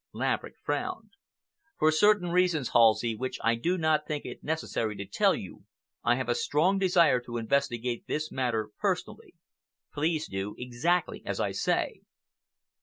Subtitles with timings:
[0.13, 1.11] Laverick frowned.
[1.77, 5.65] "For certain reasons, Halsey, which I do not think it necessary to tell you,
[6.03, 9.35] I have a strong desire to investigate this matter personally.
[9.93, 12.01] Please do exactly as I say."